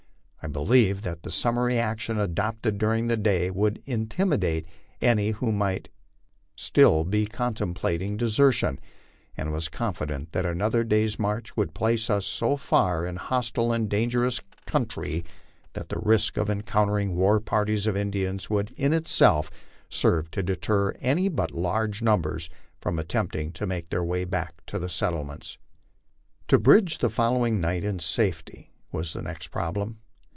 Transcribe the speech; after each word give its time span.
I 0.43 0.47
believed 0.47 1.03
that 1.03 1.21
the 1.21 1.29
summary 1.29 1.77
action 1.77 2.19
adopted 2.19 2.79
during 2.79 3.05
the 3.05 3.15
day 3.15 3.51
would 3.51 3.79
intimidate 3.85 4.65
any 4.99 5.29
who 5.31 5.51
might 5.51 5.89
still 6.55 7.03
be 7.03 7.27
contemplating 7.27 8.17
desertion, 8.17 8.79
and 9.37 9.51
was 9.51 9.69
confident 9.69 10.31
that 10.31 10.45
another 10.47 10.83
day's 10.83 11.19
march 11.19 11.55
would 11.55 11.75
place 11.75 12.09
us 12.09 12.25
so 12.25 12.57
far 12.57 13.05
in 13.05 13.17
a 13.17 13.19
hostile 13.19 13.71
and 13.71 13.87
dan 13.87 14.09
gerous 14.09 14.41
country, 14.65 15.23
that 15.73 15.89
the 15.89 15.99
risk 15.99 16.37
of 16.37 16.49
encountering 16.49 17.15
war 17.15 17.39
parties 17.39 17.85
of 17.85 17.95
Indians 17.95 18.49
would 18.49 18.71
of 18.71 18.79
itself 18.93 19.51
serve 19.91 20.31
to 20.31 20.41
deter 20.41 20.93
any 21.01 21.29
but 21.29 21.51
large 21.51 22.01
numbers 22.01 22.49
from 22.81 22.97
attempting 22.97 23.51
to 23.51 23.67
make 23.67 23.91
their 23.91 24.03
way 24.03 24.25
back 24.25 24.55
to 24.65 24.79
the 24.79 24.89
settlements. 24.89 25.59
To 26.47 26.57
bridge 26.57 26.97
the 26.97 27.11
following 27.11 27.61
night 27.61 27.83
in 27.83 27.99
safety 27.99 28.73
was 28.91 29.13
the 29.13 29.21
next 29.21 29.49
problem. 29.51 29.99